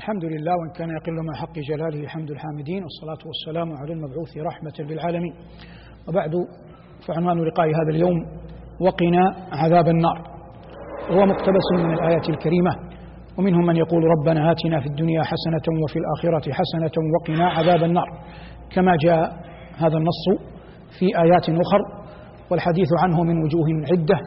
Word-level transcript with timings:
الحمد 0.00 0.24
لله 0.24 0.52
وإن 0.60 0.70
كان 0.78 0.90
يقل 0.98 1.16
مع 1.28 1.34
حق 1.42 1.56
جلاله 1.70 2.08
حمد 2.08 2.30
الحامدين 2.30 2.82
والصلاة 2.82 3.22
والسلام 3.28 3.68
على 3.80 3.92
المبعوث 3.92 4.32
رحمة 4.36 4.76
للعالمين. 4.90 5.34
وبعد 6.08 6.32
فعنوان 7.06 7.38
لقاء 7.48 7.66
هذا 7.66 7.90
اليوم 7.90 8.18
وقنا 8.80 9.24
عذاب 9.52 9.88
النار. 9.88 10.18
وهو 11.10 11.26
مقتبس 11.26 11.66
من 11.78 11.92
الآية 11.92 12.26
الكريمة. 12.28 12.70
ومنهم 13.38 13.66
من 13.66 13.76
يقول 13.76 14.02
ربنا 14.04 14.52
آتنا 14.52 14.80
في 14.80 14.86
الدنيا 14.86 15.22
حسنة 15.22 15.66
وفي 15.84 15.98
الآخرة 16.02 16.52
حسنة 16.52 16.96
وقنا 17.14 17.46
عذاب 17.48 17.84
النار. 17.84 18.08
كما 18.74 18.92
جاء 19.04 19.22
هذا 19.76 19.96
النص 19.96 20.24
في 20.98 21.06
آيات 21.24 21.46
أخر 21.48 21.80
والحديث 22.50 22.88
عنه 23.02 23.22
من 23.22 23.36
وجوه 23.44 23.68
عدة. 23.92 24.18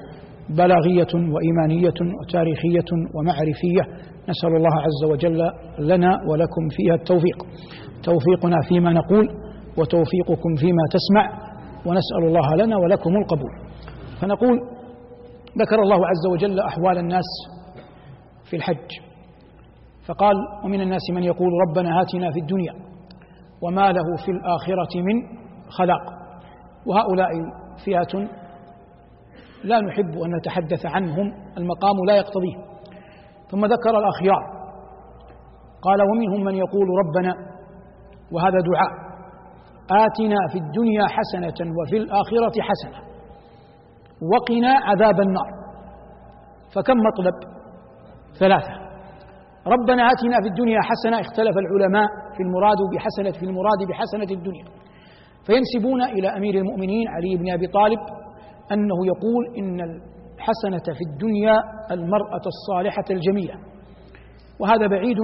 بلاغية 0.49 1.31
وإيمانية 1.33 1.99
وتاريخية 2.21 2.89
ومعرفية. 3.15 4.03
نسأل 4.29 4.55
الله 4.55 4.81
عز 4.81 5.11
وجل 5.11 5.51
لنا 5.79 6.17
ولكم 6.29 6.67
فيها 6.69 6.95
التوفيق. 6.95 7.37
توفيقنا 8.03 8.57
فيما 8.67 8.93
نقول 8.93 9.29
وتوفيقكم 9.77 10.55
فيما 10.59 10.83
تسمع. 10.91 11.53
ونسأل 11.85 12.23
الله 12.27 12.55
لنا 12.55 12.77
ولكم 12.77 13.15
القبول. 13.15 13.51
فنقول 14.21 14.59
ذكر 15.57 15.81
الله 15.81 16.07
عز 16.07 16.27
وجل 16.31 16.59
أحوال 16.59 16.97
الناس 16.97 17.25
في 18.49 18.55
الحج. 18.55 18.89
فقال 20.07 20.35
ومن 20.65 20.81
الناس 20.81 21.01
من 21.13 21.23
يقول 21.23 21.49
ربنا 21.67 21.99
هاتنا 21.99 22.31
في 22.31 22.39
الدنيا 22.39 22.73
وما 23.61 23.91
له 23.91 24.25
في 24.25 24.31
الآخرة 24.31 25.01
من 25.01 25.37
خلاق. 25.69 26.01
وهؤلاء 26.87 27.29
فئة 27.85 28.42
لا 29.63 29.79
نحب 29.79 30.17
أن 30.25 30.35
نتحدث 30.35 30.85
عنهم 30.85 31.33
المقام 31.57 31.95
لا 32.07 32.15
يقتضيه. 32.15 32.57
ثم 33.51 33.65
ذكر 33.65 33.97
الأخيار. 33.97 34.43
قال 35.81 35.99
ومنهم 36.01 36.43
من 36.45 36.55
يقول 36.55 36.87
ربنا 37.01 37.33
وهذا 38.31 38.59
دعاء 38.71 38.91
آتنا 40.05 40.39
في 40.51 40.57
الدنيا 40.57 41.05
حسنة 41.07 41.71
وفي 41.77 41.97
الآخرة 41.97 42.61
حسنة 42.61 42.99
وقنا 44.33 44.73
عذاب 44.89 45.21
النار. 45.21 45.49
فكم 46.75 46.97
مطلب؟ 46.97 47.33
ثلاثة. 48.39 48.73
ربنا 49.67 50.11
آتنا 50.11 50.37
في 50.41 50.47
الدنيا 50.47 50.81
حسنة 50.81 51.19
اختلف 51.19 51.55
العلماء 51.57 52.07
في 52.35 52.43
المراد 52.43 52.77
بحسنة 52.93 53.39
في 53.39 53.45
المراد 53.45 53.79
بحسنة 53.89 54.37
الدنيا. 54.37 54.65
فينسبون 55.45 56.01
إلى 56.03 56.27
أمير 56.37 56.55
المؤمنين 56.55 57.07
علي 57.07 57.37
بن 57.37 57.51
أبي 57.53 57.67
طالب 57.67 57.99
أنه 58.71 59.05
يقول 59.05 59.43
إن 59.57 59.79
الحسنة 59.81 60.93
في 60.97 61.03
الدنيا 61.11 61.57
المرأة 61.91 62.41
الصالحة 62.45 63.05
الجميلة. 63.09 63.53
وهذا 64.59 64.87
بعيد 64.87 65.17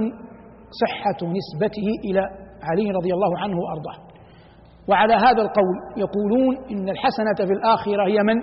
صحة 0.82 1.28
نسبته 1.38 1.88
إلى 2.04 2.20
علي 2.62 2.90
رضي 2.90 3.12
الله 3.14 3.38
عنه 3.38 3.56
وأرضاه. 3.56 4.10
وعلى 4.88 5.14
هذا 5.14 5.42
القول 5.42 5.76
يقولون 5.96 6.56
إن 6.70 6.88
الحسنة 6.88 7.46
في 7.46 7.52
الآخرة 7.52 8.06
هي 8.06 8.22
من؟ 8.22 8.36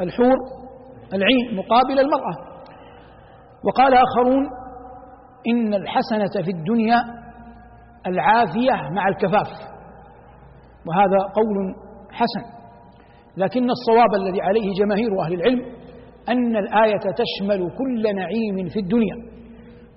الحور 0.00 0.36
العين 1.14 1.56
مقابل 1.56 1.98
المرأة. 1.98 2.34
وقال 3.64 3.94
آخرون 3.94 4.44
إن 5.48 5.74
الحسنة 5.74 6.44
في 6.44 6.50
الدنيا 6.50 7.02
العافية 8.06 8.90
مع 8.94 9.08
الكفاف. 9.08 9.46
وهذا 10.86 11.18
قول 11.34 11.74
حسن. 12.10 12.59
لكن 13.42 13.66
الصواب 13.70 14.10
الذي 14.20 14.40
عليه 14.42 14.66
جماهير 14.80 15.10
أهل 15.24 15.32
العلم 15.34 15.60
أن 16.28 16.56
الآية 16.56 17.04
تشمل 17.22 17.60
كل 17.78 18.02
نعيم 18.20 18.68
في 18.72 18.78
الدنيا. 18.80 19.16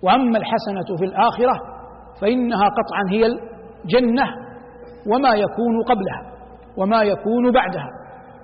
وأما 0.04 0.38
الحسنة 0.38 0.90
في 1.00 1.06
الآخرة 1.06 1.56
فإنها 2.22 2.66
قطعا 2.80 3.04
هي 3.12 3.26
الجنة 3.26 4.26
وما 5.12 5.30
يكون 5.46 5.76
قبلها 5.88 6.22
وما 6.78 7.04
يكون 7.04 7.52
بعدها 7.52 7.88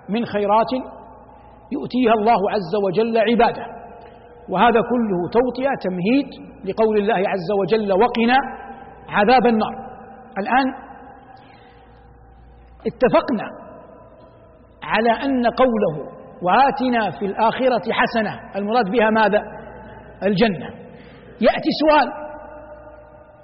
من 0.10 0.26
خيرات 0.26 0.72
يؤتيها 1.72 2.14
الله 2.14 2.52
عز 2.54 2.74
وجل 2.86 3.18
عباده. 3.18 3.66
وهذا 4.50 4.82
كله 4.92 5.20
توطئة 5.38 5.74
تمهيد 5.88 6.50
لقول 6.66 6.98
الله 6.98 7.30
عز 7.34 7.50
وجل 7.62 7.92
وقنا 7.94 8.38
عذاب 9.10 9.46
النار. 9.46 9.74
الآن 10.40 10.66
اتفقنا 12.88 13.69
على 14.90 15.12
أن 15.26 15.46
قوله 15.46 15.96
وآتنا 16.44 17.20
في 17.20 17.26
الآخرة 17.26 17.92
حسنة 17.92 18.40
المراد 18.56 18.86
بها 18.92 19.10
ماذا؟ 19.10 19.42
الجنة. 20.24 20.68
يأتي 21.42 21.72
سؤال 21.82 22.08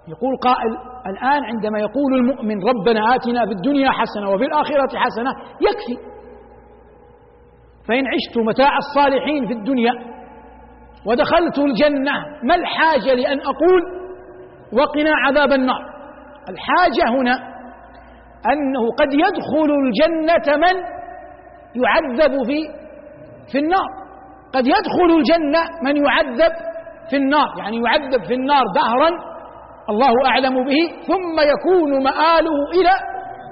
يقول 0.07 0.37
قائل 0.43 0.71
الآن 1.07 1.43
عندما 1.43 1.79
يقول 1.79 2.13
المؤمن 2.15 2.57
ربنا 2.63 3.15
آتنا 3.15 3.45
في 3.45 3.51
الدنيا 3.51 3.91
حسنة 3.91 4.29
وفي 4.29 4.43
الآخرة 4.45 4.97
حسنة 4.99 5.31
يكفي. 5.61 6.15
فإن 7.87 8.03
عشت 8.07 8.37
متاع 8.37 8.77
الصالحين 8.77 9.47
في 9.47 9.53
الدنيا 9.53 9.91
ودخلت 11.07 11.57
الجنة 11.59 12.11
ما 12.43 12.55
الحاجة 12.55 13.13
لأن 13.13 13.39
أقول 13.41 13.81
وقنا 14.73 15.11
عذاب 15.25 15.51
النار؟ 15.51 15.81
الحاجة 16.49 17.09
هنا 17.09 17.55
أنه 18.51 18.91
قد 18.99 19.13
يدخل 19.13 19.69
الجنة 19.83 20.57
من؟ 20.57 20.94
يعذب 21.83 22.33
في 22.47 22.59
في 23.51 23.57
النار. 23.59 23.89
قد 24.55 24.67
يدخل 24.67 25.09
الجنة 25.17 25.61
من 25.85 26.05
يعذب 26.05 26.53
في 27.09 27.15
النار. 27.17 27.49
يعني 27.59 27.77
يعذب 27.85 28.23
في 28.27 28.33
النار 28.33 28.63
دهرا 28.75 29.09
الله 29.89 30.13
أعلم 30.27 30.55
به 30.69 30.81
ثم 31.07 31.35
يكون 31.53 32.03
مآله 32.03 32.57
إلى 32.77 32.93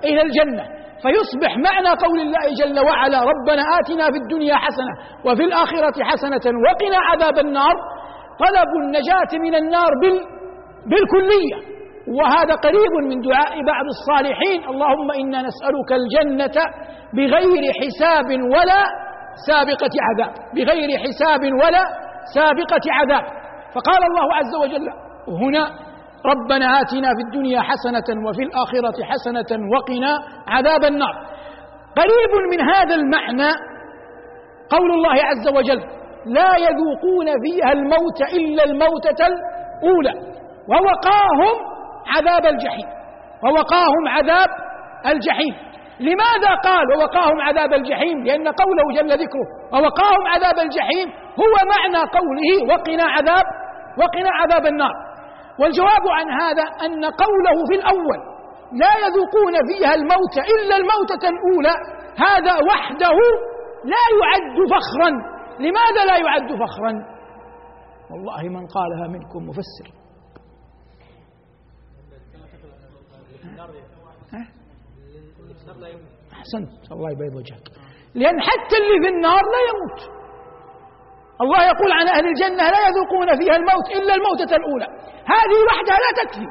إلى 0.03 0.21
الجنة. 0.21 0.63
فيصبح 1.03 1.57
معنى 1.57 1.89
قول 2.05 2.19
الله 2.19 2.45
جل 2.61 2.85
وعلا 2.87 3.19
ربنا 3.31 3.63
آتنا 3.79 4.05
في 4.11 4.17
الدنيا 4.23 4.55
حسنة 4.55 4.93
وفي 5.25 5.43
الآخرة 5.43 6.03
حسنة 6.03 6.45
وقنا 6.65 6.97
عذاب 7.09 7.37
النار. 7.45 7.75
طلب 8.39 8.69
النجاة 8.83 9.31
من 9.45 9.55
النار 9.55 9.91
بال 10.01 10.17
بالكلية. 10.89 11.57
وهذا 12.07 12.53
قريب 12.55 12.93
من 13.09 13.21
دعاء 13.21 13.53
بعض 13.65 13.85
الصالحين. 13.95 14.69
اللهم 14.69 15.11
إنا 15.11 15.39
نسألك 15.41 15.89
الجنة 16.01 16.57
بغير 17.17 17.63
حساب 17.81 18.25
ولا 18.53 18.81
سابقة 19.47 19.93
عذاب 20.07 20.33
بغير 20.55 20.89
حساب 20.99 21.41
ولا 21.61 21.83
سابقة 22.35 22.85
عذاب. 22.99 23.23
فقال 23.75 24.01
الله 24.09 24.33
عز 24.35 24.55
وجل 24.55 24.87
هنا 25.41 25.63
ربنا 26.25 26.81
آتنا 26.81 27.09
في 27.15 27.21
الدنيا 27.27 27.61
حسنة 27.61 28.27
وفي 28.27 28.43
الآخرة 28.43 29.03
حسنة 29.03 29.51
وقنا 29.75 30.19
عذاب 30.47 30.83
النار. 30.83 31.15
قريب 31.97 32.33
من 32.51 32.61
هذا 32.69 32.95
المعنى 32.95 33.51
قول 34.69 34.91
الله 34.91 35.13
عز 35.29 35.47
وجل 35.57 35.81
لا 36.25 36.51
يذوقون 36.57 37.27
فيها 37.43 37.71
الموت 37.71 38.21
إلا 38.33 38.63
الموتة 38.63 39.27
الأولى 39.27 40.13
ووقاهم 40.69 41.72
عذاب 42.07 42.45
الجحيم 42.45 42.87
ووقاهم 43.43 44.07
عذاب 44.07 44.49
الجحيم. 45.05 45.55
لماذا 45.99 46.51
قال 46.63 46.85
ووقاهم 46.93 47.41
عذاب 47.41 47.73
الجحيم؟ 47.73 48.23
لأن 48.23 48.47
قوله 48.47 48.85
جل 48.95 49.11
ذكره 49.23 49.47
ووقاهم 49.73 50.27
عذاب 50.27 50.57
الجحيم 50.65 51.07
هو 51.43 51.55
معنى 51.73 52.01
قوله 52.17 52.49
وقنا 52.73 53.03
عذاب 53.03 53.45
وقنا 54.01 54.29
عذاب 54.41 54.65
النار. 54.65 54.95
والجواب 55.59 56.05
عن 56.17 56.27
هذا 56.41 56.63
أن 56.85 57.05
قوله 57.05 57.57
في 57.69 57.75
الأول 57.75 58.19
لا 58.83 58.93
يذوقون 59.05 59.55
فيها 59.69 59.93
الموت 59.93 60.35
إلا 60.53 60.75
الموتة 60.81 61.23
الأولى 61.33 61.75
هذا 62.17 62.53
وحده 62.69 63.17
لا 63.93 64.05
يعد 64.19 64.57
فخرا. 64.73 65.09
لماذا 65.59 66.05
لا 66.07 66.17
يعد 66.17 66.49
فخرا؟ 66.61 66.93
والله 68.11 68.41
من 68.49 68.67
قالها 68.67 69.07
منكم 69.07 69.49
مفسر. 69.49 70.02
أحسنت. 76.33 76.91
الله 76.91 77.09
يبيض 77.11 77.35
وجهك. 77.35 77.65
لأن 78.15 78.41
حتى 78.41 78.75
اللي 78.81 78.97
في 79.03 79.09
النار 79.15 79.43
لا 79.55 79.61
يموت. 79.69 79.99
الله 81.43 81.61
يقول 81.71 81.91
عن 81.99 82.07
أهل 82.07 82.25
الجنة 82.31 82.63
لا 82.75 82.81
يذوقون 82.87 83.29
فيها 83.39 83.55
الموت 83.55 83.87
إلا 83.97 84.13
الموتة 84.15 84.51
الأولى. 84.59 84.87
هذه 85.35 85.57
وحدها 85.67 85.97
لا 86.05 86.11
تكفي. 86.19 86.47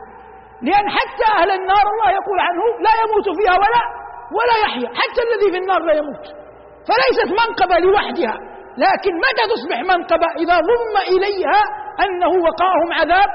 لأن 0.62 0.86
حتى 0.98 1.26
أهل 1.38 1.50
النار 1.50 1.84
الله 1.92 2.10
يقول 2.18 2.38
عنه 2.48 2.64
لا 2.86 2.94
يموت 3.02 3.26
فيها 3.38 3.54
ولا 3.62 3.82
ولا 4.36 4.56
يحيا. 4.64 4.88
حتى 5.00 5.20
الذي 5.26 5.48
في 5.52 5.58
النار 5.62 5.80
لا 5.88 5.94
يموت. 6.00 6.26
فليست 6.88 7.30
منقبة 7.40 7.76
لوحدها. 7.78 8.36
لكن 8.84 9.12
متى 9.26 9.44
تصبح 9.52 9.78
منقبة؟ 9.92 10.28
إذا 10.42 10.56
ضم 10.70 10.94
إليها 11.14 11.60
أنه 12.04 12.32
وقاهم 12.46 12.88
عذاب 12.92 13.30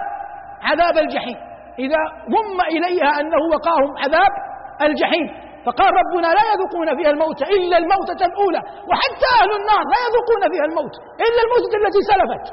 عذاب 0.61 0.97
الجحيم. 0.97 1.46
إذا 1.85 2.01
ضم 2.35 2.59
إليها 2.75 3.09
أنه 3.19 3.41
وقاهم 3.53 3.91
عذاب 4.03 4.33
الجحيم. 4.87 5.27
فقال 5.65 5.91
ربنا 6.01 6.27
لا 6.37 6.43
يذوقون 6.51 6.87
فيها 6.97 7.11
الموت 7.15 7.39
إلا 7.55 7.77
الموتة 7.81 8.21
الأولى. 8.29 8.61
وحتى 8.89 9.29
أهل 9.41 9.51
النار 9.59 9.83
لا 9.93 9.99
يذوقون 10.07 10.41
فيها 10.51 10.65
الموت 10.69 10.95
إلا 11.27 11.39
الموتة 11.45 11.73
التي 11.81 12.01
سلفت. 12.11 12.45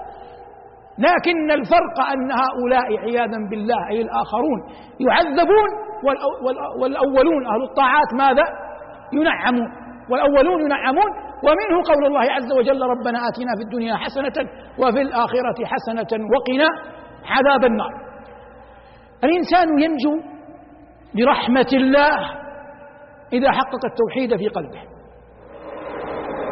لكن 1.08 1.50
الفرق 1.58 1.96
أن 2.12 2.28
هؤلاء 2.42 2.86
عياذا 3.04 3.38
بالله 3.50 3.80
أي 3.90 4.00
الآخرون 4.06 4.58
يعذبون 5.06 5.70
والأولون 6.80 7.42
أهل 7.52 7.62
الطاعات 7.70 8.10
ماذا؟ 8.22 8.46
ينعمون 9.12 9.70
والأولون 10.10 10.60
ينعمون. 10.60 11.10
ومنه 11.46 11.76
قول 11.90 12.04
الله 12.06 12.32
عز 12.36 12.52
وجل 12.58 12.82
ربنا 12.82 13.18
آتنا 13.28 13.52
في 13.58 13.62
الدنيا 13.66 13.96
حسنة 13.96 14.36
وفي 14.78 15.00
الآخرة 15.02 15.58
حسنة 15.72 16.12
وقنا 16.34 16.68
عذاب 17.34 17.64
النار. 17.64 17.92
الإنسان 19.24 19.78
ينجو 19.78 20.22
برحمة 21.14 21.70
الله 21.72 22.18
إذا 23.32 23.50
حقق 23.52 23.80
التوحيد 23.84 24.36
في 24.36 24.48
قلبه. 24.48 24.82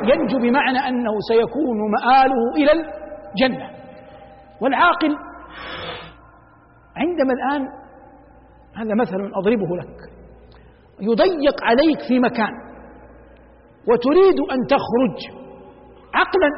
ينجو 0.02 0.38
بمعنى 0.38 0.78
أنه 0.78 1.12
سيكون 1.28 1.78
مآله 1.90 2.54
إلى 2.56 2.72
الجنة. 2.72 3.70
والعاقل 4.60 5.16
عندما 6.96 7.32
الآن 7.32 7.68
هذا 8.76 8.94
مثل 8.94 9.32
أضربه 9.34 9.76
لك 9.76 10.12
يضيق 11.00 11.64
عليك 11.64 12.00
في 12.08 12.18
مكان 12.20 12.52
وتريد 13.88 14.40
أن 14.52 14.66
تخرج 14.66 15.18
عقلا 16.14 16.50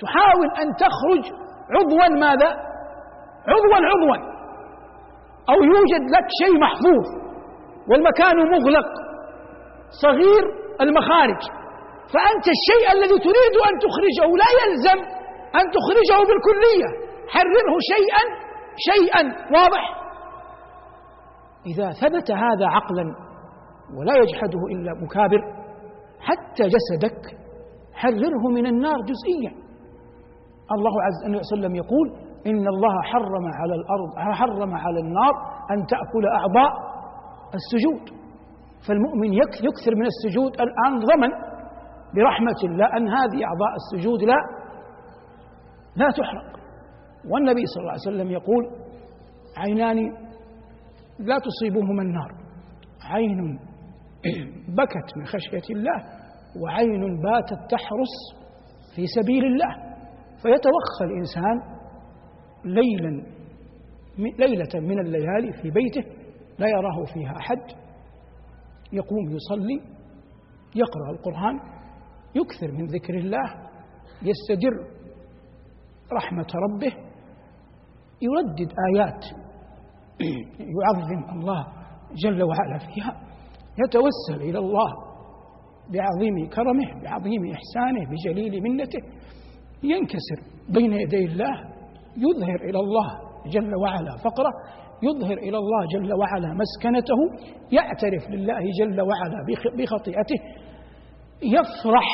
تحاول 0.00 0.46
أن 0.62 0.74
تخرج 0.76 1.32
عضوا 1.70 2.08
ماذا؟ 2.20 2.48
عضوا 3.48 3.76
عضوا. 3.76 4.33
أو 5.50 5.58
يوجد 5.72 6.04
لك 6.16 6.26
شيء 6.40 6.54
محفوظ 6.66 7.06
والمكان 7.90 8.36
مغلق 8.54 8.88
صغير 10.02 10.44
المخارج. 10.80 11.42
فأنت 12.14 12.46
الشيء 12.56 12.86
الذي 12.96 13.18
تريد 13.28 13.54
أن 13.68 13.74
تخرجه 13.84 14.28
لا 14.42 14.50
يلزم 14.60 14.98
أن 15.58 15.64
تخرجه 15.76 16.18
بالكلية. 16.28 16.90
حرره 17.28 17.74
شيئا 17.92 18.22
شيئا 18.90 19.22
واضح؟ 19.54 19.84
إذا 21.66 21.90
ثبت 21.90 22.30
هذا 22.30 22.66
عقلا 22.66 23.04
ولا 23.98 24.14
يجحده 24.22 24.60
إلا 24.72 24.92
مكابر 25.04 25.40
حتى 26.20 26.62
جسدك 26.74 27.20
حرره 27.92 28.44
من 28.54 28.66
النار 28.66 28.96
جزئيا. 29.10 29.64
الله 30.72 31.02
عز 31.02 31.52
وجل 31.52 31.76
يقول 31.76 32.23
إن 32.46 32.68
الله 32.68 33.02
حرم 33.02 33.46
على 33.60 33.74
الأرض 33.74 34.34
حرم 34.34 34.74
على 34.74 35.00
النار 35.00 35.34
أن 35.70 35.86
تأكل 35.86 36.26
أعضاء 36.26 36.72
السجود. 37.54 38.18
فالمؤمن 38.88 39.32
يكثر 39.34 39.94
من 39.96 40.06
السجود 40.06 40.52
الآن 40.60 40.98
ضمن 40.98 41.30
برحمة 42.14 42.60
الله 42.64 42.86
أن 42.86 43.08
هذه 43.08 43.44
أعضاء 43.44 43.72
السجود 43.80 44.22
لا 44.22 44.36
لا 45.96 46.10
تحرق. 46.10 46.60
والنبي 47.30 47.62
صلى 47.66 47.80
الله 47.80 47.92
عليه 47.92 48.08
وسلم 48.08 48.30
يقول 48.30 48.64
عينان 49.56 49.98
لا 51.18 51.38
تصيبهما 51.38 52.02
النار. 52.02 52.32
عين 53.10 53.58
بكت 54.78 55.16
من 55.16 55.26
خشية 55.26 55.74
الله 55.74 55.98
وعين 56.62 57.20
باتت 57.22 57.70
تحرس 57.70 58.14
في 58.96 59.06
سبيل 59.06 59.44
الله. 59.44 59.94
فيتوخى 60.42 61.04
الإنسان 61.04 61.73
ليلا 62.64 63.26
ليلة 64.18 64.80
من 64.80 64.98
الليالي 64.98 65.52
في 65.62 65.70
بيته 65.70 66.04
لا 66.58 66.66
يراه 66.68 67.04
فيها 67.14 67.36
أحد. 67.36 67.84
يقوم 68.92 69.30
يصلي 69.30 69.80
يقرأ 70.74 71.10
القرآن 71.10 71.60
يكثر 72.34 72.72
من 72.72 72.86
ذكر 72.86 73.14
الله 73.14 73.54
يستجر 74.22 74.74
رحمة 76.12 76.46
ربه 76.54 76.92
يردد 78.22 78.72
آيات 78.94 79.24
يعظم 80.80 81.38
الله 81.38 81.66
جل 82.14 82.42
وعلا 82.42 82.78
فيها 82.78 83.20
يتوسل 83.84 84.48
إلى 84.48 84.58
الله 84.58 84.90
بعظيم 85.92 86.48
كرمه 86.48 87.02
بعظيم 87.02 87.42
إحسانه 87.52 88.10
بجليل 88.10 88.62
منته 88.62 88.98
ينكسر 89.82 90.54
بين 90.68 90.92
يدي 90.92 91.24
الله 91.24 91.73
يظهر 92.16 92.68
إلى 92.68 92.78
الله 92.78 93.06
جل 93.46 93.74
وعلا. 93.76 94.16
فقرة 94.24 94.50
يظهر 95.02 95.38
إلى 95.38 95.58
الله 95.58 95.86
جل 95.92 96.12
وعلا 96.12 96.54
مسكنته 96.54 97.16
يعترف 97.72 98.30
لله 98.30 98.60
جل 98.80 99.00
وعلا 99.00 99.38
بخطيئته 99.78 100.40
يفرح 101.42 102.08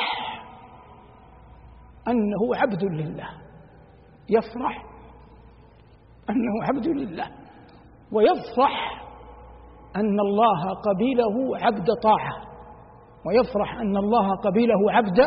أنه 2.08 2.56
عبد 2.56 2.85
لله. 2.85 3.29
يفرح 4.29 4.85
أنه 6.31 6.64
عبد 6.69 6.87
لله. 6.88 7.26
ويفرح 8.12 9.05
أن 9.97 10.20
الله 10.20 10.75
قبيله 10.75 11.58
عبد 11.67 11.87
طاعة. 12.02 12.32
ويفرح 13.26 13.81
أن 13.81 13.97
الله 13.97 14.35
قبيله 14.35 14.93
عبد 14.93 15.19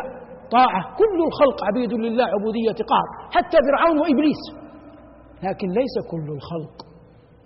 طاعة. 0.51 0.95
كل 0.97 1.23
الخلق 1.27 1.63
عبيد 1.63 1.93
لله 1.93 2.25
عبودية 2.25 2.83
قهر. 2.91 3.29
حتى 3.31 3.57
فرعون 3.67 3.99
وإبليس. 3.99 4.62
لكن 5.43 5.67
ليس 5.67 5.95
كل 6.11 6.31
الخلق 6.31 6.75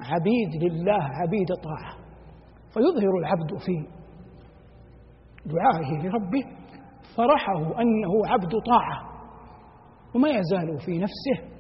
عبيد 0.02 0.64
لله 0.64 1.04
عبيد 1.04 1.48
طاعة. 1.64 1.94
فيظهر 2.74 3.18
العبد 3.20 3.58
في 3.66 3.76
دعائه 5.46 6.08
لربه 6.08 6.44
فرحه 7.18 7.82
أنه 7.82 8.12
عبد 8.28 8.52
طاعة. 8.66 9.18
وما 10.16 10.30
يزال 10.30 10.80
في 10.86 11.00
نفسه 11.00 11.58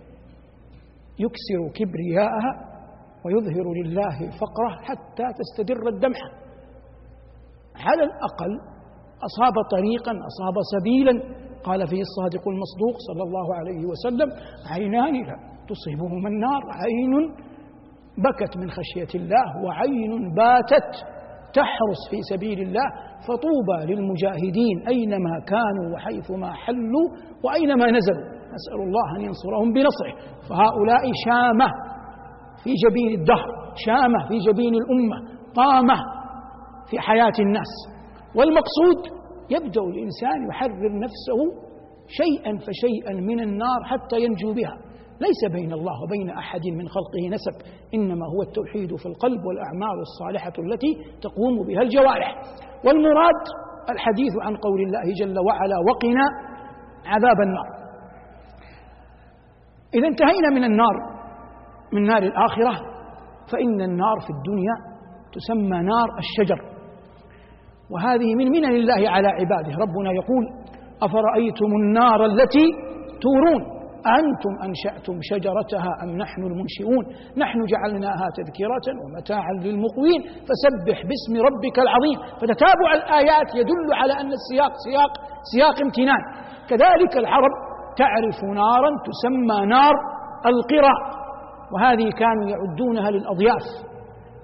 يكسر 1.19 1.73
كبرياءها 1.73 2.67
ويظهر 3.25 3.73
لله 3.83 4.17
فقره 4.39 4.81
حتى 4.83 5.23
تستدر 5.39 5.87
الدمحة 5.87 6.29
على 7.75 8.03
الأقل 8.03 8.59
أصاب 9.27 9.53
طريقا 9.71 10.11
أصاب 10.11 10.55
سبيلا 10.73 11.46
قال 11.63 11.87
فيه 11.87 12.01
الصادق 12.01 12.47
المصدوق 12.47 12.95
صلى 13.07 13.23
الله 13.23 13.55
عليه 13.55 13.85
وسلم 13.85 14.29
عينان 14.73 15.13
لا 15.13 15.35
تصيبهما 15.69 16.29
النار 16.29 16.61
عين 16.81 17.13
بكت 18.25 18.57
من 18.57 18.69
خشية 18.69 19.19
الله 19.21 19.65
وعين 19.65 20.33
باتت 20.33 20.91
تحرس 21.53 22.01
في 22.11 22.17
سبيل 22.31 22.59
الله 22.61 22.87
فطوبى 23.27 23.93
للمجاهدين 23.93 24.87
أينما 24.87 25.39
كانوا 25.47 25.93
وحيثما 25.93 26.53
حلوا 26.53 27.07
وأينما 27.43 27.91
نزلوا. 27.91 28.27
نسأل 28.55 28.79
الله 28.87 29.15
أن 29.15 29.21
ينصرهم 29.21 29.73
بنصره. 29.73 30.13
فهؤلاء 30.49 31.03
شامة 31.25 31.67
في 32.63 32.73
جبين 32.73 33.19
الدهر 33.19 33.47
شامة 33.85 34.27
في 34.27 34.37
جبين 34.37 34.73
الأمة 34.75 35.17
قامة 35.55 35.95
في 36.89 36.99
حياة 36.99 37.33
الناس. 37.39 37.71
والمقصود 38.35 39.16
يبدأ 39.49 39.81
الإنسان 39.81 40.47
يحرر 40.49 40.99
نفسه 40.99 41.39
شيئا 42.07 42.57
فشيئا 42.57 43.13
من 43.21 43.39
النار 43.39 43.83
حتى 43.83 44.17
ينجو 44.19 44.53
بها. 44.53 44.75
ليس 45.21 45.51
بين 45.51 45.73
الله 45.73 46.03
وبين 46.03 46.29
أحد 46.29 46.61
من 46.67 46.87
خلقه 46.87 47.23
نسب 47.31 47.55
إنما 47.93 48.25
هو 48.25 48.41
التوحيد 48.41 48.95
في 48.95 49.05
القلب 49.05 49.41
والأعمال 49.45 49.99
الصالحة 50.07 50.53
التي 50.59 50.91
تقوم 51.21 51.67
بها 51.67 51.81
الجوارح. 51.81 52.35
والمراد 52.85 53.41
الحديث 53.89 54.33
عن 54.41 54.55
قول 54.55 54.81
الله 54.81 55.03
جل 55.19 55.39
وعلا 55.39 55.75
وقنا 55.89 56.25
عذاب 57.05 57.41
النار. 57.41 57.67
إذا 59.95 60.07
انتهينا 60.07 60.49
من 60.49 60.63
النار 60.63 60.95
من 61.93 62.03
نار 62.03 62.23
الآخرة 62.23 62.71
فإن 63.51 63.81
النار 63.81 64.15
في 64.19 64.29
الدنيا 64.29 64.75
تسمى 65.33 65.81
نار 65.81 66.07
الشجر. 66.17 66.76
وهذه 67.91 68.35
من 68.35 68.47
منن 68.51 68.75
الله 68.75 69.09
على 69.09 69.27
عباده. 69.27 69.73
ربنا 69.83 70.11
يقول 70.21 70.43
أفرأيتم 71.01 71.65
النار 71.81 72.25
التي 72.25 72.65
تورون؟ 73.21 73.77
أنتم 74.19 74.53
أنشأتم 74.67 75.15
شجرتها 75.21 75.91
أم 76.03 76.09
نحن 76.17 76.41
المنشئون؟ 76.43 77.03
نحن 77.37 77.59
جعلناها 77.71 78.27
تذكرة 78.39 78.87
ومتاعا 79.03 79.53
للمقوين. 79.63 80.21
فسبح 80.47 80.97
باسم 81.09 81.33
ربك 81.47 81.77
العظيم. 81.85 82.17
فتتابع 82.39 82.89
الآيات 82.93 83.49
يدل 83.55 83.87
على 83.93 84.13
أن 84.13 84.31
السياق 84.39 84.73
سياق 84.85 85.11
سياق 85.53 85.75
امتنان. 85.85 86.21
كذلك 86.69 87.17
العرب 87.17 87.53
تعرف 87.97 88.37
نارا 88.43 88.89
تسمى 89.07 89.65
نار 89.65 89.95
القرى. 90.45 90.95
وهذه 91.73 92.09
كانوا 92.21 92.45
يعدونها 92.53 93.11
للأضياف. 93.11 93.65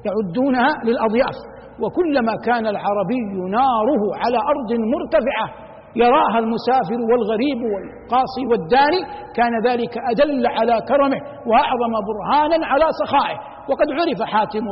يعدونها 0.07 0.69
للأضياف. 0.85 1.37
وكلما 1.83 2.33
كان 2.47 2.65
العربي 2.73 3.21
ناره 3.57 4.03
على 4.21 4.37
أرض 4.51 4.69
مرتفعة 4.93 5.47
يراها 5.95 6.39
المسافر 6.43 6.99
والغريب 7.11 7.59
والقاصي 7.73 8.43
والداني 8.51 9.01
كان 9.37 9.53
ذلك 9.67 9.93
أدل 10.11 10.47
على 10.47 10.75
كرمه 10.89 11.19
وأعظم 11.49 11.93
برهانا 12.07 12.65
على 12.71 12.85
سخائه. 13.03 13.37
وقد 13.69 13.87
عرف 13.99 14.19
حاتم 14.33 14.65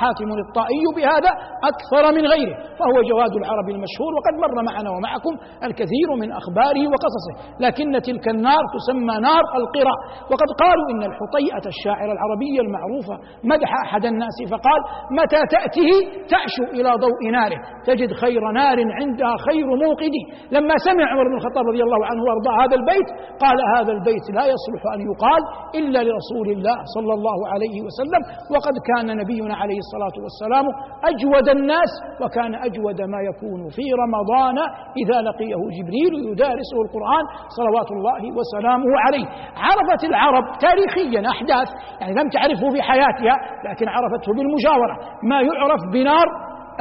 حاتم 0.00 0.28
الطائي 0.46 0.84
بهذا 0.96 1.30
أكثر 1.70 2.04
من 2.16 2.24
غيره 2.32 2.56
فهو 2.78 2.96
جواد 3.10 3.34
العرب 3.40 3.66
المشهور 3.74 4.10
وقد 4.18 4.34
مر 4.44 4.56
معنا 4.70 4.90
ومعكم 4.94 5.32
الكثير 5.68 6.08
من 6.22 6.28
أخباره 6.40 6.82
وقصصه 6.92 7.34
لكن 7.64 7.86
تلك 8.08 8.28
النار 8.28 8.62
تسمى 8.76 9.14
نار 9.28 9.44
القرى 9.60 9.94
وقد 10.30 10.48
قالوا 10.62 10.86
إن 10.92 11.02
الحطيئة 11.10 11.64
الشاعر 11.74 12.08
العربي 12.16 12.54
المعروفة 12.64 13.14
مدح 13.52 13.70
أحد 13.84 14.04
الناس 14.12 14.36
فقال 14.52 14.80
متى 15.20 15.40
تأته 15.54 15.90
تعشو 16.32 16.64
إلى 16.76 16.90
ضوء 17.04 17.20
ناره 17.36 17.60
تجد 17.88 18.12
خير 18.22 18.42
نار 18.60 18.78
عندها 19.00 19.34
خير 19.48 19.66
موقد. 19.84 20.14
لما 20.56 20.74
سمع 20.88 21.04
عمر 21.12 21.24
بن 21.30 21.36
الخطاب 21.40 21.64
رضي 21.72 21.82
الله 21.86 22.00
عنه 22.10 22.22
وارضاه 22.26 22.54
هذا 22.64 22.76
البيت 22.80 23.08
قال 23.44 23.58
هذا 23.76 23.92
البيت 23.92 24.26
لا 24.38 24.44
يصلح 24.54 24.82
أن 24.94 25.00
يقال 25.10 25.42
إلا 25.80 25.98
لرسول 26.08 26.48
الله 26.56 26.76
صلى 26.96 27.12
الله 27.18 27.38
عليه 27.52 27.76
وسلم 27.86 28.22
وقد 28.54 28.76
كان 28.90 29.06
نبينا 29.16 29.54
عليه 29.62 29.78
الصلاة 29.84 30.16
والسلام 30.24 30.66
أجود 31.10 31.48
الناس 31.56 31.92
وكان 32.22 32.54
أجود 32.54 32.98
ما 33.12 33.20
يكون 33.30 33.60
في 33.76 33.86
رمضان 34.02 34.56
إذا 35.02 35.18
لقيه 35.28 35.60
جبريل 35.78 36.12
يدارسه 36.30 36.78
القرآن 36.86 37.24
صلوات 37.58 37.88
الله 37.96 38.22
وسلامه 38.38 38.90
عليه. 39.04 39.26
عرفت 39.66 40.04
العرب 40.04 40.44
تاريخيا 40.66 41.20
أحداث 41.34 41.68
يعني 42.00 42.12
لم 42.20 42.28
تعرفه 42.28 42.66
في 42.74 42.82
حياتها 42.82 43.34
لكن 43.68 43.86
عرفته 43.88 44.30
بالمجاورة. 44.36 44.94
ما 45.30 45.38
يعرف 45.40 45.80
بنار 45.92 46.26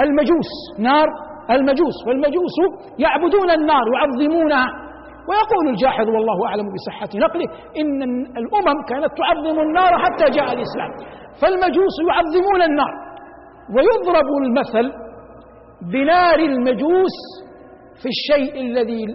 المجوس 0.06 0.52
نار 0.80 1.08
المجوس 1.52 1.98
والمجوس 2.08 2.56
يعبدون 3.00 3.50
النار 3.52 3.86
يعظمونها. 3.96 4.87
ويقول 5.28 5.66
الجاحظ 5.74 6.08
والله 6.16 6.38
أعلم 6.50 6.68
بصحة 6.76 7.12
نقله 7.26 7.48
إن 7.82 8.02
الأمم 8.42 8.78
كانت 8.90 9.12
تعظم 9.22 9.60
النار 9.60 9.92
حتى 10.04 10.26
جاء 10.38 10.48
الإسلام. 10.58 10.92
فالمجوس 11.42 11.96
يعظمون 12.10 12.62
النار 12.70 12.94
ويضرب 13.76 14.30
المثل 14.44 14.86
بنار 15.94 16.40
المجوس 16.40 17.16
في 18.02 18.10
الشيء 18.16 18.62
الذي 18.62 19.06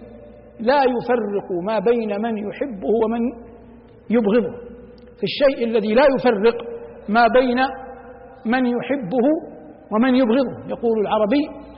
لا 0.60 0.82
يفرق 0.94 1.48
ما 1.66 1.78
بين 1.78 2.20
من 2.24 2.34
يحبه 2.46 2.92
ومن 3.04 3.22
يبغضه. 4.10 4.54
في 5.18 5.24
الشيء 5.30 5.64
الذي 5.68 5.94
لا 5.94 6.02
يفرق 6.14 6.56
ما 7.08 7.26
بين 7.28 7.58
من 8.46 8.66
يحبه 8.66 9.26
ومن 9.92 10.14
يبغضه. 10.14 10.56
يقول 10.68 10.96
العربي 11.00 11.71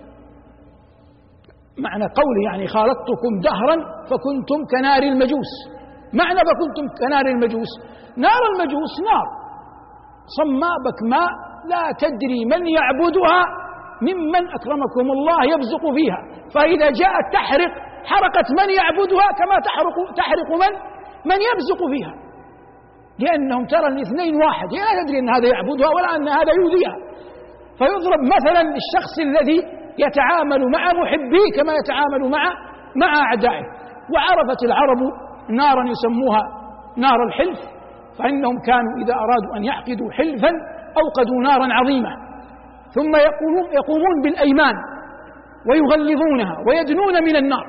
معنى 1.79 2.05
قوله 2.05 2.43
يعني 2.51 2.67
خالطتكم 2.67 3.33
دهرا 3.47 3.77
فكنتم 4.11 4.59
كنار 4.73 5.03
المجوس. 5.03 5.53
معنى 6.21 6.41
فكنتم 6.49 6.85
كنار 7.01 7.27
المجوس. 7.27 7.71
نار 8.17 8.43
المجوس 8.53 8.93
نار. 9.09 9.27
صماء 10.39 10.77
بكماء 10.87 11.31
لا 11.73 11.85
تدري 12.03 12.41
من 12.53 12.63
يعبدها 12.79 13.41
ممن 14.09 14.45
أكرمكم 14.57 15.07
الله 15.17 15.39
يبزق 15.53 15.85
فيها. 15.97 16.21
فإذا 16.55 16.89
جاءت 17.01 17.27
تحرق 17.33 17.73
حرقت 18.11 18.49
من 18.61 18.69
يعبدها 18.79 19.27
كما 19.39 19.57
تحرق 19.69 19.97
تحرق 20.17 20.51
من؟ 20.63 20.73
من 21.31 21.39
يبزق 21.49 21.81
فيها. 21.93 22.15
لأنهم 23.19 23.67
ترى 23.67 23.87
الاثنين 23.87 24.35
واحد. 24.43 24.69
هي 24.75 24.81
لا 24.87 25.03
تدري 25.03 25.19
أن 25.19 25.29
هذا 25.29 25.49
يعبدها 25.49 25.89
ولا 25.97 26.17
أن 26.17 26.29
هذا 26.29 26.53
يؤذيها. 26.61 26.97
فيضرب 27.79 28.21
مثلا 28.37 28.63
للشخص 28.75 29.15
الذي 29.29 29.74
يتعامل 29.99 30.71
مع 30.71 30.83
محبيه 31.03 31.49
كما 31.57 31.73
يتعامل 31.81 32.31
مع 32.31 32.43
مع 32.97 33.23
أعدائه. 33.27 33.65
وعرفت 34.15 34.65
العرب 34.65 34.99
نارا 35.51 35.85
يسموها 35.95 36.43
نار 36.97 37.25
الحلف 37.29 37.59
فإنهم 38.19 38.59
كانوا 38.67 38.95
إذا 39.05 39.15
أرادوا 39.15 39.57
أن 39.57 39.65
يعقدوا 39.65 40.11
حلفا 40.13 40.51
أوقدوا 41.03 41.43
نارا 41.43 41.75
عظيمة 41.75 42.11
ثم 42.95 43.17
يقومون, 43.17 43.73
يقومون 43.73 44.23
بالأيمان 44.23 44.75
ويغلظونها 45.69 46.57
ويدنون 46.69 47.25
من 47.25 47.37
النار. 47.37 47.67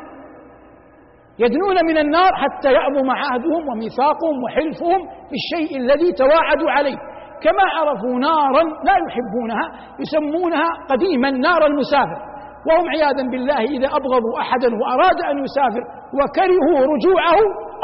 يدنون 1.39 1.75
من 1.85 1.97
النار 1.97 2.31
حتى 2.35 2.71
يعظم 2.71 3.11
عهدهم 3.11 3.69
وميثاقهم 3.69 4.43
وحلفهم 4.43 4.99
بالشيء 5.31 5.77
الذي 5.77 6.11
تواعدوا 6.13 6.71
عليه. 6.71 6.97
كما 7.45 7.65
عرفوا 7.77 8.15
نارا 8.27 8.63
لا 8.87 8.95
يحبونها 9.05 9.65
يسمونها 10.03 10.69
قديما 10.91 11.29
نار 11.31 11.61
المسافر. 11.65 12.19
وهم 12.67 12.85
عياذا 12.89 13.23
بالله 13.31 13.61
إذا 13.75 13.87
أبغضوا 13.87 14.39
أحدا 14.43 14.69
وأراد 14.79 15.19
أن 15.31 15.35
يسافر 15.45 15.83
وكرهوا 16.17 16.79
رجوعه 16.93 17.39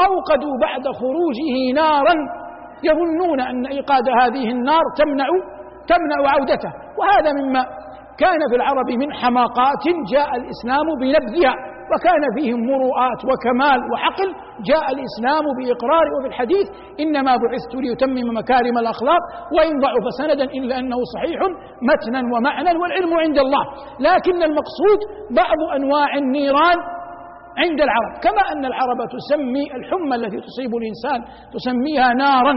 أوقدوا 0.06 0.54
بعد 0.64 0.84
خروجه 1.00 1.54
نارا. 1.74 2.14
يظنون 2.88 3.40
أن 3.40 3.66
إيقاد 3.66 4.06
هذه 4.20 4.50
النار 4.50 4.82
تمنع 5.00 5.28
تمنع 5.92 6.18
عودته. 6.34 6.72
وهذا 6.98 7.30
مما 7.38 7.62
كان 8.18 8.40
في 8.50 8.56
العرب 8.56 8.90
من 9.02 9.12
حماقات 9.12 9.84
جاء 10.12 10.28
الإسلام 10.40 10.86
بنبذها. 11.00 11.54
وكان 11.92 12.22
فيهم 12.36 12.60
مروءات 12.72 13.20
وكمال 13.28 13.80
وعقل. 13.90 14.28
جاء 14.70 14.84
الإسلام 14.94 15.44
بإقرار 15.58 16.06
وفي 16.14 16.28
الحديث 16.32 16.66
إنما 17.00 17.32
بعثت 17.42 17.74
ليتمم 17.74 18.36
مكارم 18.38 18.78
الأخلاق 18.78 19.22
وإن 19.56 19.72
ضعف 19.84 20.04
سندا 20.18 20.44
إلا 20.44 20.78
أنه 20.78 20.98
صحيح 21.14 21.40
متنا 21.88 22.20
ومعنى 22.34 22.78
والعلم 22.80 23.12
عند 23.24 23.38
الله. 23.38 23.64
لكن 24.00 24.36
المقصود 24.42 25.00
بعض 25.40 25.60
أنواع 25.76 26.16
النيران 26.18 26.78
عند 27.62 27.80
العرب. 27.80 28.12
كما 28.24 28.42
أن 28.52 28.64
العرب 28.64 28.98
تسمي 29.16 29.64
الحمى 29.78 30.14
التي 30.14 30.38
تصيب 30.48 30.72
الإنسان 30.80 31.20
تسميها 31.56 32.12
نارا. 32.12 32.54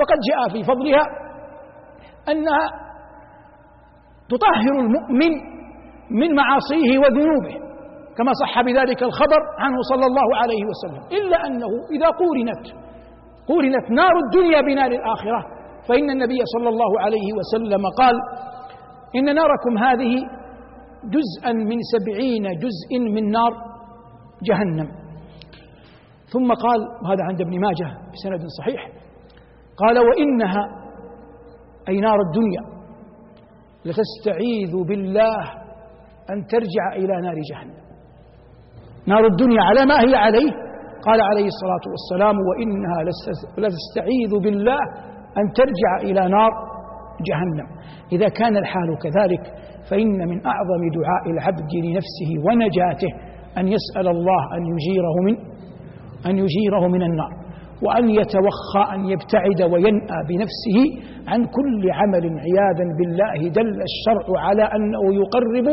وقد 0.00 0.18
جاء 0.28 0.40
في 0.52 0.60
فضلها 0.70 1.04
أنها 2.28 2.66
تطهر 4.30 4.74
المؤمن 4.84 5.32
من 6.10 6.34
معاصيه 6.34 6.98
وذنوبه. 6.98 7.67
كما 8.18 8.32
صح 8.42 8.62
بذلك 8.62 9.02
الخبر 9.02 9.40
عنه 9.58 9.78
صلى 9.90 10.06
الله 10.06 10.36
عليه 10.36 10.62
وسلم. 10.70 11.02
إلا 11.18 11.46
أنه 11.46 11.70
إذا 11.96 12.08
قورنت 12.22 12.66
قورنت 13.48 13.90
نار 13.90 14.14
الدنيا 14.24 14.60
بنار 14.60 14.90
الآخرة 14.90 15.40
فإن 15.88 16.10
النبي 16.10 16.40
صلى 16.54 16.68
الله 16.68 17.00
عليه 17.00 17.28
وسلم 17.38 17.82
قال 18.00 18.14
إن 19.16 19.34
ناركم 19.34 19.78
هذه 19.78 20.14
جزءا 21.14 21.52
من 21.52 21.78
سبعين 21.92 22.42
جزء 22.42 22.90
من 23.14 23.30
نار 23.30 23.52
جهنم. 24.42 24.88
ثم 26.32 26.52
قال 26.52 26.80
وهذا 27.02 27.22
عند 27.24 27.40
ابن 27.40 27.60
ماجه 27.60 27.88
بسند 28.12 28.46
صحيح 28.58 28.90
قال 29.76 29.98
وإنها 29.98 30.62
أي 31.88 32.00
نار 32.00 32.18
الدنيا 32.20 32.62
لتستعيذ 33.84 34.72
بالله 34.88 35.42
أن 36.30 36.46
ترجع 36.46 36.86
إلى 36.96 37.20
نار 37.22 37.34
جهنم. 37.52 37.87
نار 39.08 39.26
الدنيا 39.26 39.62
على 39.62 39.86
ما 39.86 39.96
هي 40.06 40.14
عليه. 40.16 40.50
قال 41.06 41.20
عليه 41.30 41.46
الصلاة 41.54 41.84
والسلام 41.92 42.36
وإنها 42.48 42.98
لتستعيذ 43.62 44.32
بالله 44.44 44.80
أن 45.38 45.44
ترجع 45.58 45.92
إلى 46.10 46.28
نار 46.36 46.50
جهنم. 47.28 47.68
إذا 48.12 48.28
كان 48.28 48.56
الحال 48.56 48.88
كذلك 49.04 49.44
فإن 49.90 50.18
من 50.30 50.46
أعظم 50.46 50.82
دعاء 50.98 51.24
العبد 51.34 51.72
لنفسه 51.84 52.30
ونجاته 52.46 53.08
أن 53.58 53.68
يسأل 53.68 54.08
الله 54.08 54.42
أن 54.56 54.62
يجيره 54.72 55.16
من 55.26 55.36
أن 56.26 56.38
يجيره 56.44 56.88
من 56.88 57.02
النار 57.02 57.30
وأن 57.82 58.10
يتوخى 58.10 58.94
أن 58.94 59.00
يبتعد 59.04 59.62
وينأى 59.72 60.18
بنفسه 60.28 60.78
عن 61.28 61.44
كل 61.44 61.90
عمل 61.92 62.24
عياذا 62.44 62.84
بالله 62.98 63.48
دل 63.48 63.82
الشرع 63.90 64.40
على 64.46 64.62
أنه 64.62 65.14
يقرب 65.14 65.66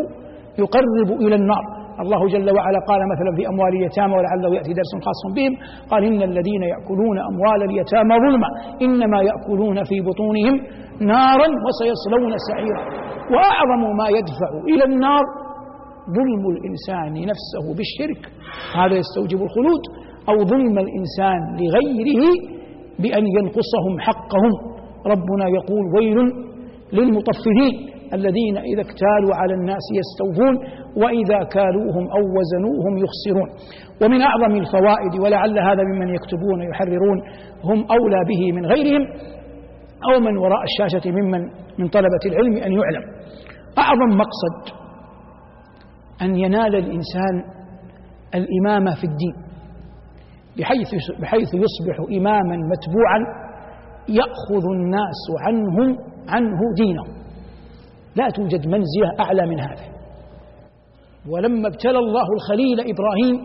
يقرب 0.60 1.22
إلى 1.22 1.36
النار. 1.36 1.64
الله 2.04 2.22
جل 2.34 2.48
وعلا 2.58 2.80
قال 2.90 3.02
مثلا 3.14 3.32
في 3.38 3.44
أموال 3.52 3.72
اليتامى 3.80 4.14
ولعله 4.18 4.56
يأتي 4.58 4.74
درس 4.80 4.92
خاص 5.06 5.22
بهم 5.36 5.54
قال 5.92 6.04
إن 6.04 6.22
الذين 6.32 6.64
يأكلون 6.74 7.18
أموال 7.32 7.60
اليتامى 7.70 8.16
ظلما 8.26 8.50
إنما 8.86 9.20
يأكلون 9.30 9.78
في 9.90 9.98
بطونهم 10.08 10.56
نارا 11.12 11.48
وسيصلون 11.66 12.34
سعيرا. 12.50 12.84
وأعظم 13.34 13.84
ما 14.00 14.08
يدفع 14.18 14.50
إلى 14.72 14.84
النار 14.92 15.24
ظلم 16.18 16.44
الإنسان 16.54 17.14
نفسه 17.32 17.66
بالشرك. 17.78 18.22
هذا 18.80 18.96
يستوجب 19.02 19.40
الخلود 19.48 19.84
أو 20.30 20.36
ظلم 20.52 20.76
الإنسان 20.86 21.40
لغيره 21.60 22.24
بأن 23.00 23.24
ينقصهم 23.38 23.94
حقهم. 24.00 24.54
ربنا 25.14 25.46
يقول 25.58 25.84
ويل 25.96 26.18
للمطففين 26.94 27.74
الذين 28.14 28.58
إذا 28.58 28.82
اكتالوا 28.82 29.36
على 29.36 29.54
الناس 29.54 29.86
يستوفون 30.00 30.54
وإذا 30.96 31.44
كالوهم 31.44 32.06
أو 32.12 32.24
وزنوهم 32.38 32.94
يخسرون. 32.98 33.50
ومن 34.02 34.22
أعظم 34.22 34.56
الفوائد 34.56 35.20
ولعل 35.24 35.60
هذا 35.60 35.84
ممن 35.84 36.10
يكتبون 36.16 36.62
يحررون 36.72 37.22
هم 37.64 37.86
أولى 37.92 38.20
به 38.30 38.52
من 38.52 38.66
غيرهم 38.66 39.08
أو 40.14 40.20
من 40.20 40.38
وراء 40.38 40.64
الشاشة 40.64 41.12
ممن 41.12 41.42
من 41.80 41.88
طلبة 41.88 42.24
العلم 42.26 42.54
أن 42.58 42.72
يعلم. 42.72 43.04
أعظم 43.78 44.18
مقصد 44.18 44.76
أن 46.22 46.36
ينال 46.36 46.76
الإنسان 46.76 47.44
الإمامة 48.36 48.96
في 48.96 49.04
الدين. 49.04 49.36
بحيث 50.60 50.88
بحيث 51.22 51.48
يصبح 51.54 52.00
إماما 52.18 52.56
متبوعا 52.56 53.46
يأخذ 54.10 54.66
الناس 54.76 55.22
عنه 55.42 55.98
عنه 56.28 56.60
دينه. 56.78 57.04
لا 58.16 58.30
توجد 58.30 58.68
منزلة 58.68 59.20
أعلى 59.20 59.46
من 59.46 59.60
هذا. 59.60 59.95
ولما 61.32 61.68
ابتلى 61.68 62.00
الله 62.00 62.28
الخليل 62.38 62.80
إبراهيم 62.80 63.36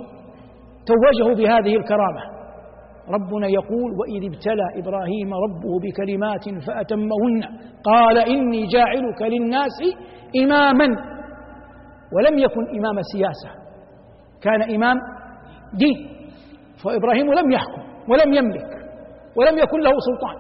توجه 0.91 1.29
بهذه 1.43 1.77
الكرامة. 1.77 2.41
ربنا 3.09 3.47
يقول 3.47 3.91
وإذ 4.01 4.23
ابتلى 4.33 4.67
إبراهيم 4.81 5.31
ربه 5.45 5.73
بكلمات 5.83 6.45
فأتمهن 6.67 7.43
قال 7.85 8.19
إني 8.19 8.67
جاعلك 8.67 9.23
للناس 9.23 9.77
إماما 10.43 10.87
ولم 12.15 12.39
يكن 12.39 12.65
إمام 12.79 12.97
سياسة 13.13 13.51
كان 14.43 14.75
إمام 14.75 14.97
دين. 15.75 15.99
فإبراهيم 16.85 17.27
لم 17.33 17.53
يحكم 17.53 17.83
ولم 18.11 18.35
يملك 18.35 18.71
ولم 19.37 19.59
يكن 19.59 19.81
له 19.81 19.93
سلطان. 20.09 20.37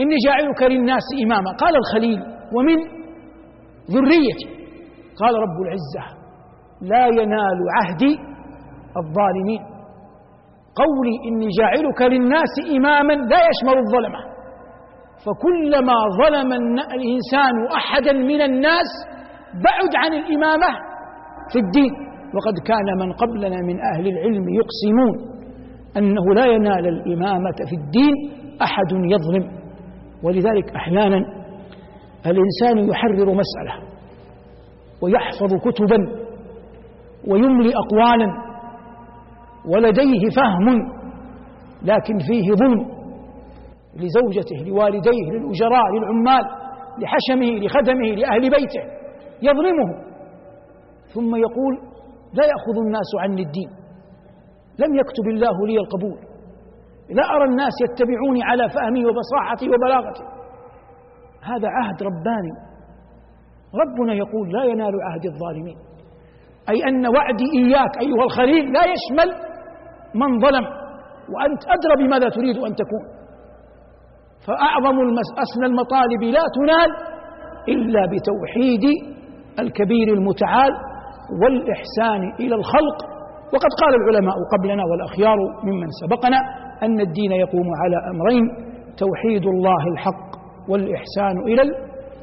إني 0.00 0.16
جاعلك 0.26 0.62
للناس 0.62 1.02
إماما 1.24 1.50
قال 1.52 1.74
الخليل 1.76 2.20
ومن 2.56 2.76
ذريتي 3.90 4.59
قال 5.20 5.34
رب 5.34 5.58
العزة 5.64 6.04
لا 6.80 7.06
ينال 7.06 7.58
عهدي 7.76 8.18
الظالمين. 9.02 9.62
قولي 10.82 11.14
إني 11.28 11.48
جاعلك 11.58 12.02
للناس 12.02 12.52
إماما 12.76 13.12
لا 13.12 13.40
يشمل 13.50 13.76
الظلمة 13.84 14.20
فكلما 15.24 15.96
ظلم 16.22 16.52
الإنسان 16.96 17.54
أحدا 17.76 18.12
من 18.12 18.40
الناس 18.40 18.90
بعد 19.68 19.92
عن 20.02 20.12
الإمامة 20.20 20.70
في 21.52 21.58
الدين. 21.58 21.92
وقد 22.34 22.56
كان 22.70 22.88
من 22.98 23.12
قبلنا 23.12 23.56
من 23.68 23.76
أهل 23.80 24.06
العلم 24.08 24.44
يقسمون 24.60 25.14
أنه 25.96 26.34
لا 26.34 26.46
ينال 26.46 26.88
الإمامة 26.88 27.58
في 27.70 27.76
الدين 27.76 28.14
أحد 28.62 28.90
يظلم. 28.92 29.60
ولذلك 30.24 30.70
أحيانا 30.76 31.16
الإنسان 32.26 32.78
يحرر 32.90 33.34
مسألة. 33.42 33.89
ويحفظ 35.02 35.54
كتبا 35.68 35.98
ويملي 37.28 37.72
أقوالا 37.82 38.28
ولديه 39.68 40.22
فهم 40.36 41.00
لكن 41.82 42.18
فيه 42.18 42.52
ظلم 42.52 43.00
لزوجته 43.96 44.56
لوالديه 44.66 45.30
للأجراء 45.32 45.86
للعمال 45.94 46.44
لحشمه 46.98 47.66
لخدمه 47.66 48.08
لأهل 48.20 48.40
بيته 48.40 48.84
يظلمه. 49.42 50.10
ثم 51.14 51.36
يقول 51.36 51.74
لا 52.34 52.44
يأخذ 52.44 52.76
الناس 52.86 53.10
عني 53.18 53.42
الدين 53.42 53.70
لم 54.78 54.94
يكتب 54.94 55.26
الله 55.28 55.66
لي 55.66 55.76
القبول 55.78 56.18
لا 57.10 57.22
أرى 57.36 57.44
الناس 57.44 57.72
يتبعوني 57.84 58.42
على 58.42 58.68
فهمي 58.68 59.04
وبصاحتي 59.06 59.66
وبلاغتي. 59.68 60.24
هذا 61.42 61.68
عهد 61.68 62.02
رباني. 62.02 62.69
ربنا 63.74 64.14
يقول 64.14 64.52
لا 64.52 64.64
ينال 64.64 64.94
عهد 65.02 65.24
الظالمين. 65.32 65.76
أي 66.70 66.88
أن 66.88 67.06
وعدي 67.06 67.44
إياك 67.58 67.98
أيها 68.00 68.24
الخليل 68.24 68.72
لا 68.72 68.84
يشمل 68.94 69.28
من 70.14 70.40
ظلم 70.40 70.64
وأنت 71.32 71.62
أدرى 71.76 72.06
بماذا 72.06 72.28
تريد 72.28 72.56
أن 72.56 72.74
تكون. 72.74 73.04
فأعظم 74.46 74.98
أسنى 75.44 75.66
المطالب 75.66 76.22
لا 76.22 76.44
تنال 76.56 76.90
إلا 77.68 78.02
بتوحيد 78.06 78.84
الكبير 79.58 80.08
المتعال 80.14 80.72
والإحسان 81.42 82.22
إلى 82.40 82.54
الخلق. 82.54 82.98
وقد 83.54 83.70
قال 83.82 83.94
العلماء 83.94 84.34
قبلنا 84.52 84.84
والأخيار 84.84 85.36
ممن 85.64 85.86
سبقنا 86.02 86.38
أن 86.82 87.00
الدين 87.00 87.32
يقوم 87.32 87.68
على 87.82 87.96
أمرين 88.10 88.44
توحيد 88.96 89.46
الله 89.46 89.86
الحق 89.92 90.30
والإحسان 90.68 91.38
إلى 91.46 91.62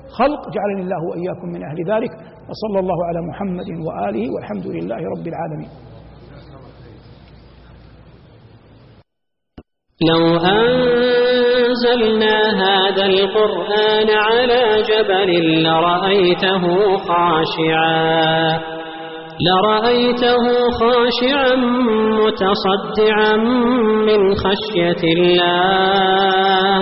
الخلق 0.08 0.42
جعلني 0.56 0.82
الله 0.86 1.02
وإياكم 1.10 1.48
من 1.56 1.62
أهل 1.70 1.80
ذلك 1.92 2.12
وصلى 2.50 2.80
الله 2.80 3.00
على 3.10 3.20
محمد 3.30 3.70
وآله 3.88 4.24
والحمد 4.34 4.68
لله 4.76 5.00
رب 5.14 5.28
العالمين. 5.28 5.72
لو 10.12 10.24
أنزلنا 10.58 12.38
هذا 12.64 13.06
القرآن 13.06 14.10
على 14.10 14.64
جبل 14.90 15.30
لرأيته 15.64 16.64
خاشعاً 16.98 18.78
لرأيته 19.46 20.46
خاشعا 20.80 21.56
متصدعا 22.22 23.36
من 24.08 24.22
خشية 24.36 25.04
الله. 25.18 26.82